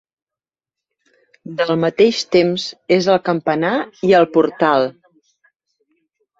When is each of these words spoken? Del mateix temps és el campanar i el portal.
Del 1.59 1.73
mateix 1.83 2.23
temps 2.37 2.65
és 2.97 3.11
el 3.17 3.21
campanar 3.29 3.77
i 4.11 4.17
el 4.23 4.29
portal. 4.41 4.91